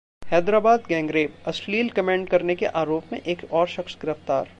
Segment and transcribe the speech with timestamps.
[0.21, 4.43] Hyderabad gangrape: अश्लील comment करने के आरोप में एक और शख्स गिरफ्तार